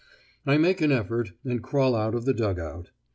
I 0.47 0.57
make 0.57 0.81
an 0.81 0.91
effort, 0.91 1.33
and 1.45 1.61
crawl 1.61 1.95
out 1.95 2.15
of 2.15 2.25
the 2.25 2.33
dug 2.33 2.57
out. 2.57 2.89